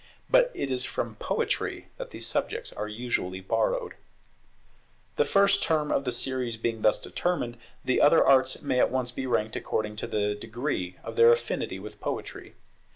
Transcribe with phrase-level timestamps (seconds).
[0.31, 3.93] But it is from Poetry that these subjects are usually borrowed.
[5.17, 9.11] The first term of the series being thus determined, the other arts may at once
[9.11, 12.55] be ranked according to the degree of their affinity with Poetry.